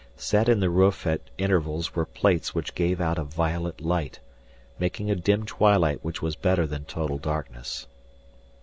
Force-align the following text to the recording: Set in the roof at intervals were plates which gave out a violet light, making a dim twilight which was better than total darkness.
Set 0.17 0.49
in 0.49 0.59
the 0.59 0.69
roof 0.71 1.05
at 1.05 1.21
intervals 1.37 1.93
were 1.93 2.07
plates 2.07 2.55
which 2.55 2.73
gave 2.73 2.99
out 2.99 3.19
a 3.19 3.23
violet 3.23 3.79
light, 3.81 4.17
making 4.79 5.11
a 5.11 5.15
dim 5.15 5.45
twilight 5.45 6.03
which 6.03 6.23
was 6.23 6.35
better 6.35 6.65
than 6.65 6.83
total 6.85 7.19
darkness. 7.19 7.85